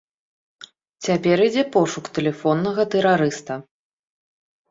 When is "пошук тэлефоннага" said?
1.75-2.83